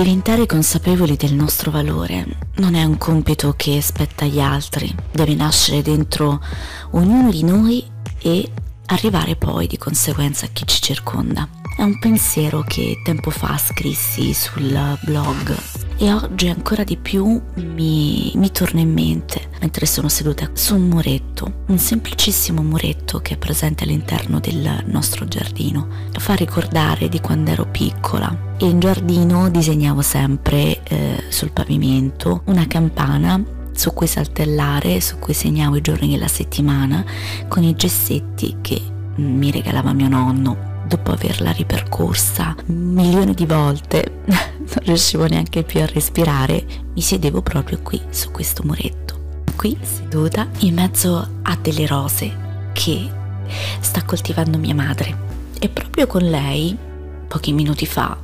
Diventare 0.00 0.46
consapevoli 0.46 1.14
del 1.14 1.34
nostro 1.34 1.70
valore 1.70 2.24
non 2.54 2.74
è 2.74 2.82
un 2.84 2.96
compito 2.96 3.52
che 3.54 3.82
spetta 3.82 4.24
agli 4.24 4.40
altri, 4.40 4.90
deve 5.12 5.34
nascere 5.34 5.82
dentro 5.82 6.40
ognuno 6.92 7.28
di 7.28 7.44
noi 7.44 7.84
e 8.18 8.50
arrivare 8.90 9.36
poi 9.36 9.66
di 9.66 9.78
conseguenza 9.78 10.46
a 10.46 10.48
chi 10.52 10.66
ci 10.66 10.80
circonda. 10.80 11.48
È 11.76 11.82
un 11.82 11.98
pensiero 11.98 12.62
che 12.66 13.00
tempo 13.02 13.30
fa 13.30 13.56
scrissi 13.56 14.34
sul 14.34 14.98
blog 15.02 15.56
e 15.96 16.12
oggi 16.12 16.48
ancora 16.48 16.84
di 16.84 16.96
più 16.96 17.40
mi, 17.54 18.32
mi, 18.34 18.50
torna 18.50 18.80
in 18.80 18.92
mente 18.92 19.48
mentre 19.60 19.86
sono 19.86 20.08
seduta 20.08 20.50
su 20.52 20.74
un 20.74 20.88
muretto, 20.88 21.62
un 21.66 21.78
semplicissimo 21.78 22.62
muretto 22.62 23.20
che 23.20 23.34
è 23.34 23.36
presente 23.38 23.84
all'interno 23.84 24.40
del 24.40 24.84
nostro 24.86 25.26
giardino. 25.26 25.88
Fa 26.12 26.34
ricordare 26.34 27.08
di 27.08 27.20
quando 27.20 27.50
ero 27.50 27.66
piccola 27.66 28.54
e 28.58 28.66
in 28.66 28.80
giardino 28.80 29.48
disegnavo 29.48 30.02
sempre 30.02 30.82
eh, 30.82 31.24
sul 31.28 31.52
pavimento 31.52 32.42
una 32.46 32.66
campana 32.66 33.42
su 33.72 33.92
cui 33.92 34.06
saltellare, 34.06 35.00
su 35.00 35.18
cui 35.18 35.34
segnavo 35.34 35.76
i 35.76 35.80
giorni 35.80 36.10
della 36.10 36.28
settimana 36.28 37.04
con 37.48 37.62
i 37.62 37.74
gessetti 37.74 38.56
che 38.60 38.80
mi 39.16 39.50
regalava 39.50 39.92
mio 39.92 40.08
nonno. 40.08 40.68
Dopo 40.86 41.12
averla 41.12 41.52
ripercorsa 41.52 42.56
milioni 42.66 43.32
di 43.34 43.46
volte, 43.46 44.22
non 44.26 44.84
riuscivo 44.84 45.26
neanche 45.26 45.62
più 45.62 45.80
a 45.80 45.86
respirare, 45.86 46.64
mi 46.94 47.00
sedevo 47.00 47.42
proprio 47.42 47.78
qui 47.82 48.00
su 48.10 48.30
questo 48.30 48.62
muretto. 48.64 49.18
Qui 49.54 49.76
seduta 49.82 50.48
in 50.60 50.74
mezzo 50.74 51.28
a 51.42 51.58
delle 51.60 51.86
rose 51.86 52.48
che 52.72 53.08
sta 53.80 54.02
coltivando 54.04 54.58
mia 54.58 54.74
madre. 54.74 55.28
E 55.58 55.68
proprio 55.68 56.06
con 56.06 56.22
lei, 56.22 56.76
pochi 57.28 57.52
minuti 57.52 57.86
fa, 57.86 58.16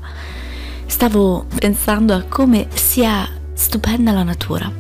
stavo 0.87 1.47
pensando 1.59 2.15
a 2.15 2.23
come 2.23 2.69
sia 2.73 3.29
stupenda 3.53 4.13
la 4.13 4.23
natura, 4.23 4.73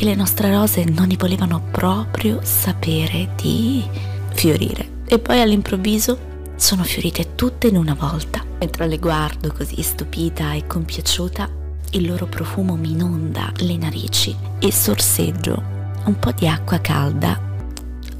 perché 0.00 0.04
le 0.04 0.14
nostre 0.14 0.50
rose 0.50 0.84
non 0.84 1.08
ne 1.08 1.16
volevano 1.18 1.62
proprio 1.70 2.40
sapere 2.42 3.32
di 3.36 3.84
fiorire. 4.32 5.02
E 5.04 5.18
poi 5.18 5.42
all'improvviso 5.42 6.18
sono 6.56 6.84
fiorite 6.84 7.34
tutte 7.34 7.66
in 7.66 7.76
una 7.76 7.92
volta. 7.92 8.42
Mentre 8.58 8.86
le 8.86 8.98
guardo 8.98 9.52
così 9.52 9.82
stupita 9.82 10.54
e 10.54 10.66
compiaciuta, 10.66 11.48
il 11.90 12.06
loro 12.06 12.24
profumo 12.26 12.76
mi 12.76 12.92
inonda 12.92 13.52
le 13.58 13.76
narici 13.76 14.34
e 14.58 14.72
sorseggio 14.72 15.62
un 16.04 16.18
po' 16.18 16.32
di 16.32 16.48
acqua 16.48 16.78
calda 16.78 17.38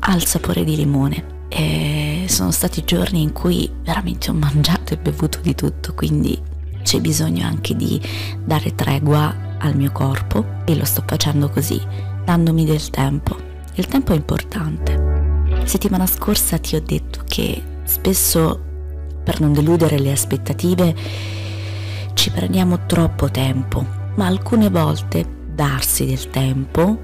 al 0.00 0.24
sapore 0.26 0.64
di 0.64 0.76
limone. 0.76 1.38
E 1.48 2.26
sono 2.28 2.50
stati 2.50 2.84
giorni 2.84 3.22
in 3.22 3.32
cui 3.32 3.70
veramente 3.82 4.28
ho 4.28 4.34
mangiato 4.34 4.92
e 4.92 4.98
bevuto 4.98 5.38
di 5.40 5.54
tutto, 5.54 5.94
quindi 5.94 6.38
c'è 6.82 7.00
bisogno 7.00 7.46
anche 7.46 7.74
di 7.74 7.98
dare 8.44 8.74
tregua 8.74 9.48
al 9.60 9.76
mio 9.76 9.92
corpo 9.92 10.62
e 10.64 10.74
lo 10.76 10.84
sto 10.84 11.02
facendo 11.06 11.48
così, 11.48 11.80
dandomi 12.24 12.64
del 12.64 12.90
tempo. 12.90 13.36
Il 13.74 13.86
tempo 13.86 14.12
è 14.12 14.16
importante. 14.16 15.62
Settimana 15.64 16.06
scorsa 16.06 16.58
ti 16.58 16.76
ho 16.76 16.82
detto 16.82 17.22
che 17.26 17.62
spesso 17.84 18.60
per 19.22 19.40
non 19.40 19.52
deludere 19.52 19.98
le 19.98 20.12
aspettative 20.12 20.94
ci 22.14 22.30
prendiamo 22.30 22.86
troppo 22.86 23.30
tempo, 23.30 23.84
ma 24.16 24.26
alcune 24.26 24.68
volte 24.68 25.24
darsi 25.54 26.06
del 26.06 26.30
tempo 26.30 26.98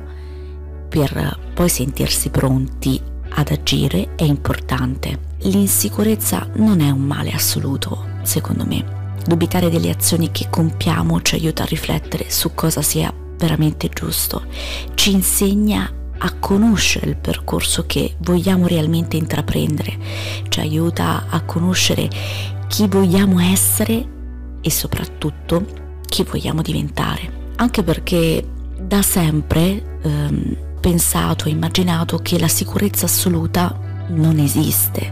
per 0.89 1.39
poi 1.55 1.69
sentirsi 1.69 2.31
pronti 2.31 3.01
ad 3.29 3.51
agire 3.51 4.15
è 4.17 4.25
importante. 4.25 5.35
L'insicurezza 5.41 6.49
non 6.55 6.81
è 6.81 6.91
un 6.91 7.03
male 7.03 7.33
assoluto, 7.33 8.05
secondo 8.23 8.65
me. 8.67 8.96
Dubitare 9.25 9.71
delle 9.71 9.91
azioni 9.91 10.31
che 10.31 10.49
compiamo 10.51 11.23
ci 11.23 11.35
aiuta 11.35 11.63
a 11.63 11.67
riflettere 11.67 12.31
su 12.31 12.55
cosa 12.55 12.83
sia 12.83 13.13
veramente 13.37 13.89
giusto, 13.89 14.45
ci 14.95 15.13
insegna 15.13 15.91
a 16.19 16.33
conoscere 16.39 17.11
il 17.11 17.17
percorso 17.17 17.85
che 17.87 18.17
vogliamo 18.19 18.67
realmente 18.67 19.17
intraprendere, 19.17 19.99
ci 20.49 20.61
aiuta 20.61 21.27
a 21.29 21.43
conoscere 21.43 22.09
chi 22.69 22.87
vogliamo 22.89 23.39
essere 23.41 24.15
e 24.61 24.71
soprattutto 24.71 25.65
chi 26.09 26.23
vogliamo 26.23 26.63
diventare. 26.63 27.45
Anche 27.57 27.83
perché 27.83 28.45
da 28.79 29.03
sempre 29.03 29.99
ehm, 30.03 30.57
pensato 30.81 31.47
e 31.47 31.51
immaginato 31.51 32.19
che 32.19 32.39
la 32.39 32.49
sicurezza 32.49 33.07
assoluta 33.07 33.79
non 34.09 34.39
esiste, 34.39 35.11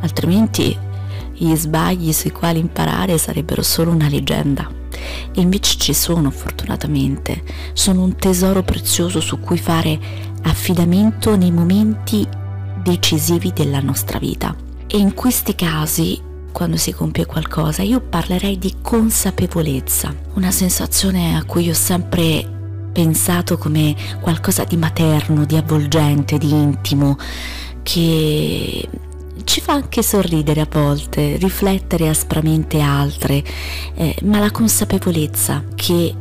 altrimenti 0.00 0.76
gli 1.40 1.56
sbagli 1.56 2.12
sui 2.12 2.32
quali 2.32 2.58
imparare 2.58 3.16
sarebbero 3.16 3.62
solo 3.62 3.90
una 3.90 4.08
leggenda. 4.08 4.68
E 5.32 5.40
invece 5.40 5.78
ci 5.78 5.94
sono, 5.94 6.30
fortunatamente, 6.30 7.42
sono 7.72 8.02
un 8.02 8.14
tesoro 8.16 8.62
prezioso 8.62 9.20
su 9.20 9.40
cui 9.40 9.56
fare 9.56 9.98
affidamento 10.42 11.36
nei 11.36 11.50
momenti 11.50 12.26
decisivi 12.82 13.52
della 13.54 13.80
nostra 13.80 14.18
vita. 14.18 14.54
E 14.86 14.98
in 14.98 15.14
questi 15.14 15.54
casi, 15.54 16.20
quando 16.52 16.76
si 16.76 16.92
compie 16.92 17.24
qualcosa, 17.24 17.80
io 17.80 18.00
parlerei 18.00 18.58
di 18.58 18.74
consapevolezza, 18.82 20.14
una 20.34 20.50
sensazione 20.50 21.36
a 21.36 21.44
cui 21.44 21.70
ho 21.70 21.74
sempre 21.74 22.58
pensato 22.92 23.56
come 23.56 23.94
qualcosa 24.20 24.64
di 24.64 24.76
materno, 24.76 25.46
di 25.46 25.56
avvolgente, 25.56 26.36
di 26.36 26.50
intimo, 26.50 27.16
che 27.82 28.86
ci 29.44 29.60
fa 29.60 29.72
anche 29.72 30.02
sorridere 30.02 30.60
a 30.60 30.68
volte, 30.70 31.36
riflettere 31.36 32.08
aspramente 32.08 32.80
altre, 32.80 33.42
eh, 33.94 34.16
ma 34.24 34.38
la 34.38 34.50
consapevolezza 34.50 35.64
che 35.74 36.14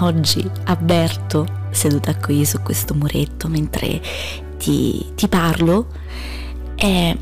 oggi 0.00 0.48
avverto 0.64 1.62
seduta 1.70 2.16
qui 2.16 2.44
su 2.44 2.60
questo 2.62 2.94
muretto 2.94 3.48
mentre 3.48 4.00
ti, 4.58 5.12
ti 5.14 5.28
parlo 5.28 5.88
è 6.74 7.16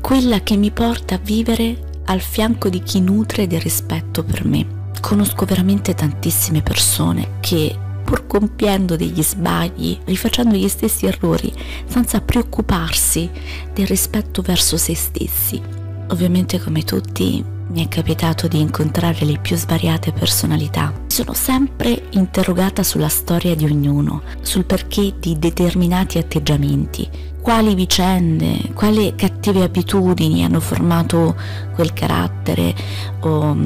quella 0.00 0.40
che 0.40 0.56
mi 0.56 0.70
porta 0.70 1.16
a 1.16 1.20
vivere 1.22 2.00
al 2.06 2.20
fianco 2.20 2.68
di 2.68 2.82
chi 2.82 3.00
nutre 3.00 3.46
del 3.46 3.60
rispetto 3.60 4.22
per 4.22 4.44
me. 4.44 4.84
Conosco 5.00 5.44
veramente 5.44 5.94
tantissime 5.94 6.62
persone 6.62 7.38
che 7.40 7.76
pur 8.06 8.28
compiendo 8.28 8.94
degli 8.94 9.20
sbagli, 9.20 9.98
rifacendo 10.04 10.54
gli 10.54 10.68
stessi 10.68 11.06
errori, 11.06 11.52
senza 11.86 12.20
preoccuparsi 12.20 13.28
del 13.74 13.88
rispetto 13.88 14.42
verso 14.42 14.76
se 14.76 14.94
stessi. 14.94 15.60
Ovviamente 16.10 16.60
come 16.62 16.84
tutti 16.84 17.44
mi 17.68 17.84
è 17.84 17.88
capitato 17.88 18.46
di 18.46 18.60
incontrare 18.60 19.24
le 19.24 19.38
più 19.38 19.56
svariate 19.56 20.12
personalità. 20.12 20.92
Sono 21.08 21.34
sempre 21.34 22.04
interrogata 22.10 22.84
sulla 22.84 23.08
storia 23.08 23.56
di 23.56 23.64
ognuno, 23.64 24.22
sul 24.40 24.64
perché 24.64 25.14
di 25.18 25.36
determinati 25.36 26.18
atteggiamenti, 26.18 27.08
quali 27.40 27.74
vicende, 27.74 28.70
quali 28.72 29.14
cattive 29.16 29.64
abitudini 29.64 30.44
hanno 30.44 30.60
formato 30.60 31.34
quel 31.74 31.92
carattere 31.92 32.72
o 33.20 33.56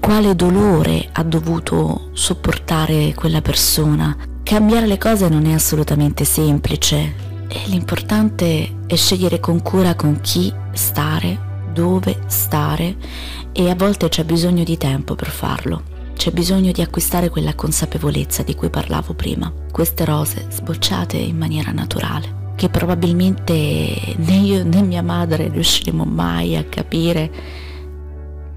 quale 0.00 0.34
dolore 0.34 1.08
ha 1.12 1.22
dovuto 1.22 2.08
sopportare 2.12 3.14
quella 3.14 3.40
persona. 3.40 4.16
Cambiare 4.42 4.86
le 4.86 4.98
cose 4.98 5.28
non 5.28 5.46
è 5.46 5.52
assolutamente 5.52 6.24
semplice 6.24 7.14
e 7.46 7.60
l'importante 7.66 8.78
è 8.86 8.96
scegliere 8.96 9.38
con 9.38 9.62
cura 9.62 9.94
con 9.94 10.20
chi 10.20 10.52
stare, 10.72 11.38
dove 11.72 12.22
stare 12.26 12.96
e 13.52 13.70
a 13.70 13.74
volte 13.74 14.08
c'è 14.08 14.24
bisogno 14.24 14.64
di 14.64 14.76
tempo 14.76 15.14
per 15.14 15.28
farlo. 15.28 15.82
C'è 16.14 16.32
bisogno 16.32 16.72
di 16.72 16.82
acquistare 16.82 17.28
quella 17.28 17.54
consapevolezza 17.54 18.42
di 18.42 18.54
cui 18.54 18.70
parlavo 18.70 19.14
prima, 19.14 19.52
queste 19.70 20.04
rose 20.04 20.46
sbocciate 20.50 21.16
in 21.16 21.36
maniera 21.36 21.70
naturale 21.70 22.38
che 22.60 22.68
probabilmente 22.68 23.54
né 24.16 24.36
io 24.36 24.64
né 24.64 24.82
mia 24.82 25.02
madre 25.02 25.48
riusciremo 25.48 26.04
mai 26.04 26.56
a 26.58 26.64
capire 26.64 27.30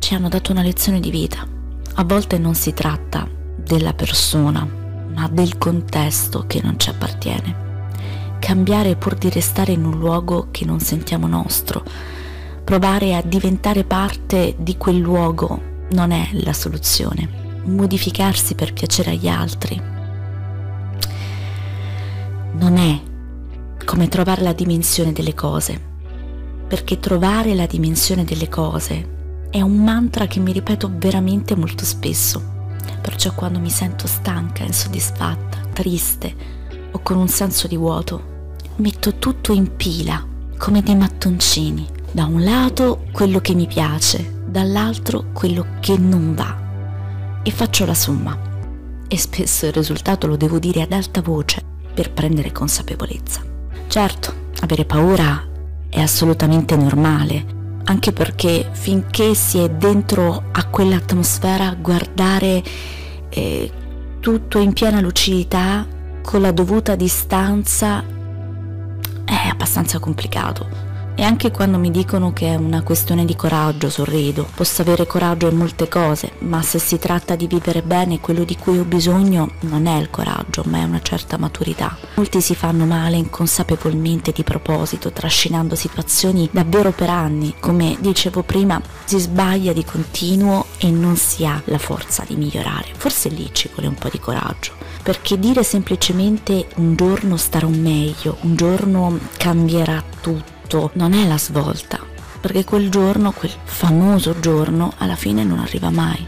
ci 0.03 0.15
hanno 0.15 0.27
dato 0.27 0.51
una 0.51 0.63
lezione 0.63 0.99
di 0.99 1.09
vita. 1.09 1.47
A 1.93 2.03
volte 2.03 2.37
non 2.37 2.55
si 2.55 2.73
tratta 2.73 3.25
della 3.55 3.93
persona, 3.93 4.67
ma 5.15 5.29
del 5.29 5.57
contesto 5.57 6.43
che 6.45 6.59
non 6.61 6.77
ci 6.77 6.89
appartiene. 6.89 7.87
Cambiare 8.37 8.97
pur 8.97 9.15
di 9.15 9.29
restare 9.29 9.71
in 9.71 9.85
un 9.85 9.97
luogo 9.97 10.49
che 10.51 10.65
non 10.65 10.81
sentiamo 10.81 11.25
nostro, 11.25 11.85
provare 12.65 13.15
a 13.15 13.21
diventare 13.21 13.85
parte 13.85 14.55
di 14.59 14.75
quel 14.75 14.97
luogo 14.97 15.85
non 15.91 16.11
è 16.11 16.31
la 16.33 16.51
soluzione. 16.51 17.61
Modificarsi 17.63 18.55
per 18.55 18.73
piacere 18.73 19.11
agli 19.11 19.29
altri 19.29 19.81
non 22.55 22.75
è 22.75 23.01
come 23.85 24.09
trovare 24.09 24.41
la 24.41 24.51
dimensione 24.51 25.13
delle 25.13 25.33
cose, 25.33 25.79
perché 26.67 26.99
trovare 26.99 27.55
la 27.55 27.67
dimensione 27.67 28.25
delle 28.25 28.49
cose 28.49 29.21
è 29.53 29.61
un 29.61 29.83
mantra 29.83 30.25
che 30.25 30.39
mi 30.39 30.51
ripeto 30.51 30.93
veramente 30.95 31.55
molto 31.55 31.85
spesso. 31.85 32.41
Perciò 32.99 33.35
quando 33.35 33.59
mi 33.59 33.69
sento 33.69 34.07
stanca, 34.07 34.63
insoddisfatta, 34.63 35.59
triste 35.71 36.35
o 36.89 36.99
con 37.03 37.17
un 37.17 37.27
senso 37.27 37.67
di 37.67 37.77
vuoto, 37.77 38.55
metto 38.77 39.19
tutto 39.19 39.53
in 39.53 39.75
pila, 39.75 40.25
come 40.57 40.81
dei 40.81 40.95
mattoncini. 40.95 41.87
Da 42.11 42.25
un 42.25 42.43
lato 42.43 43.03
quello 43.11 43.41
che 43.41 43.53
mi 43.53 43.67
piace, 43.67 44.41
dall'altro 44.47 45.25
quello 45.33 45.67
che 45.79 45.99
non 45.99 46.33
va. 46.33 46.61
e 47.43 47.51
faccio 47.51 47.85
la 47.85 47.93
somma. 47.93 48.35
E 49.07 49.17
spesso 49.19 49.67
il 49.67 49.73
risultato 49.73 50.25
lo 50.25 50.35
devo 50.35 50.57
dire 50.57 50.81
ad 50.81 50.93
alta 50.93 51.21
voce 51.21 51.61
per 51.93 52.11
prendere 52.11 52.51
consapevolezza. 52.51 53.43
Certo, 53.85 54.33
avere 54.61 54.85
paura 54.85 55.45
è 55.89 56.01
assolutamente 56.01 56.75
normale, 56.75 57.52
anche 57.85 58.11
perché 58.11 58.69
finché 58.71 59.35
si 59.35 59.59
è 59.59 59.69
dentro 59.69 60.49
a 60.51 60.65
quell'atmosfera 60.65 61.75
guardare 61.79 62.63
eh, 63.29 63.71
tutto 64.19 64.59
in 64.59 64.73
piena 64.73 65.01
lucidità 65.01 65.85
con 66.21 66.41
la 66.41 66.51
dovuta 66.51 66.95
distanza 66.95 68.03
è 69.25 69.47
abbastanza 69.49 69.99
complicato. 69.99 70.92
E 71.15 71.21
anche 71.21 71.51
quando 71.51 71.77
mi 71.77 71.91
dicono 71.91 72.33
che 72.33 72.47
è 72.47 72.55
una 72.55 72.81
questione 72.81 73.23
di 73.23 73.35
coraggio, 73.35 73.89
sorrido. 73.89 74.47
Posso 74.55 74.81
avere 74.81 75.05
coraggio 75.05 75.47
in 75.47 75.57
molte 75.57 75.87
cose, 75.87 76.31
ma 76.39 76.61
se 76.63 76.79
si 76.79 76.97
tratta 76.97 77.35
di 77.35 77.45
vivere 77.45 77.83
bene 77.83 78.19
quello 78.19 78.43
di 78.43 78.57
cui 78.57 78.79
ho 78.79 78.83
bisogno 78.83 79.51
non 79.61 79.85
è 79.85 79.99
il 79.99 80.09
coraggio, 80.09 80.63
ma 80.65 80.79
è 80.79 80.83
una 80.83 81.01
certa 81.01 81.37
maturità. 81.37 81.95
Molti 82.15 82.41
si 82.41 82.55
fanno 82.55 82.85
male 82.85 83.17
inconsapevolmente 83.17 84.31
di 84.31 84.43
proposito, 84.43 85.11
trascinando 85.11 85.75
situazioni 85.75 86.49
davvero 86.51 86.91
per 86.91 87.09
anni. 87.09 87.53
Come 87.59 87.95
dicevo 87.99 88.41
prima, 88.41 88.81
si 89.05 89.19
sbaglia 89.19 89.71
di 89.71 89.85
continuo 89.85 90.65
e 90.79 90.89
non 90.89 91.15
si 91.15 91.45
ha 91.45 91.61
la 91.65 91.77
forza 91.77 92.23
di 92.27 92.35
migliorare. 92.35 92.87
Forse 92.97 93.29
lì 93.29 93.49
ci 93.53 93.69
vuole 93.71 93.87
un 93.87 93.95
po' 93.95 94.09
di 94.09 94.19
coraggio 94.19 94.81
perché 95.03 95.37
dire 95.37 95.63
semplicemente 95.63 96.67
un 96.77 96.95
giorno 96.95 97.35
starò 97.35 97.67
meglio, 97.67 98.37
un 98.41 98.55
giorno 98.55 99.19
cambierà 99.37 100.01
tutto 100.21 100.52
tutto 100.73 100.89
non 100.95 101.13
è 101.13 101.27
la 101.27 101.37
svolta, 101.37 101.99
perché 102.41 102.63
quel 102.63 102.89
giorno, 102.89 103.31
quel 103.31 103.51
famoso 103.63 104.39
giorno, 104.39 104.91
alla 104.97 105.15
fine 105.15 105.43
non 105.43 105.59
arriva 105.59 105.91
mai. 105.91 106.25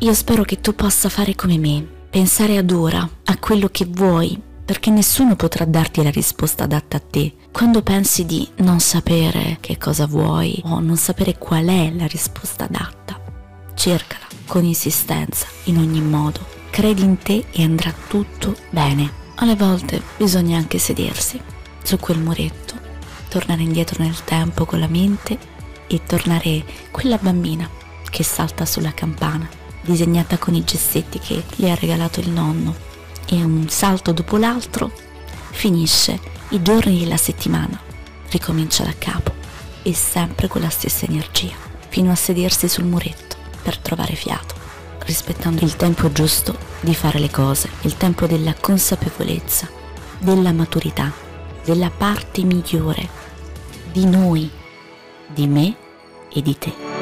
Io 0.00 0.12
spero 0.12 0.42
che 0.42 0.60
tu 0.60 0.74
possa 0.74 1.08
fare 1.08 1.34
come 1.34 1.56
me, 1.56 1.84
pensare 2.10 2.58
ad 2.58 2.70
ora, 2.70 3.08
a 3.24 3.38
quello 3.38 3.68
che 3.68 3.86
vuoi, 3.88 4.38
perché 4.62 4.90
nessuno 4.90 5.36
potrà 5.36 5.64
darti 5.64 6.02
la 6.02 6.10
risposta 6.10 6.64
adatta 6.64 6.98
a 6.98 7.00
te. 7.00 7.32
Quando 7.50 7.82
pensi 7.82 8.26
di 8.26 8.46
non 8.56 8.78
sapere 8.80 9.56
che 9.60 9.78
cosa 9.78 10.06
vuoi 10.06 10.60
o 10.66 10.80
non 10.80 10.96
sapere 10.96 11.38
qual 11.38 11.66
è 11.66 11.90
la 11.96 12.06
risposta 12.06 12.64
adatta, 12.64 13.18
cercala 13.74 14.26
con 14.46 14.64
insistenza, 14.64 15.46
in 15.64 15.78
ogni 15.78 16.02
modo. 16.02 16.56
Credi 16.70 17.02
in 17.02 17.16
te 17.16 17.46
e 17.50 17.62
andrà 17.62 17.92
tutto 18.06 18.54
bene. 18.70 19.10
Alle 19.36 19.56
volte 19.56 20.02
bisogna 20.18 20.58
anche 20.58 20.78
sedersi 20.78 21.40
su 21.82 21.98
quel 21.98 22.18
muretto 22.18 22.77
tornare 23.28 23.62
indietro 23.62 24.02
nel 24.02 24.24
tempo 24.24 24.64
con 24.64 24.80
la 24.80 24.88
mente 24.88 25.38
e 25.86 26.02
tornare 26.04 26.64
quella 26.90 27.18
bambina 27.18 27.68
che 28.10 28.22
salta 28.22 28.64
sulla 28.64 28.92
campana, 28.92 29.48
disegnata 29.82 30.38
con 30.38 30.54
i 30.54 30.64
gessetti 30.64 31.18
che 31.18 31.44
le 31.56 31.70
ha 31.70 31.74
regalato 31.74 32.20
il 32.20 32.30
nonno. 32.30 32.86
E 33.26 33.36
un 33.42 33.68
salto 33.68 34.12
dopo 34.12 34.36
l'altro 34.36 34.90
finisce 35.50 36.18
i 36.50 36.62
giorni 36.62 36.98
della 36.98 37.16
settimana, 37.16 37.78
ricomincia 38.30 38.84
da 38.84 38.94
capo 38.96 39.34
e 39.82 39.92
sempre 39.94 40.48
con 40.48 40.62
la 40.62 40.70
stessa 40.70 41.04
energia, 41.04 41.54
fino 41.88 42.10
a 42.10 42.14
sedersi 42.14 42.68
sul 42.68 42.84
muretto 42.84 43.36
per 43.62 43.76
trovare 43.78 44.14
fiato, 44.14 44.54
rispettando 45.04 45.64
il 45.64 45.76
tempo 45.76 46.10
giusto 46.10 46.56
di 46.80 46.94
fare 46.94 47.18
le 47.18 47.30
cose, 47.30 47.68
il 47.82 47.96
tempo 47.96 48.26
della 48.26 48.54
consapevolezza, 48.58 49.68
della 50.18 50.52
maturità, 50.52 51.12
della 51.64 51.90
parte 51.90 52.42
migliore 52.44 53.17
di 53.92 54.06
noi, 54.06 54.50
di 55.26 55.46
me 55.46 55.74
e 56.30 56.42
di 56.42 56.56
te. 56.58 56.97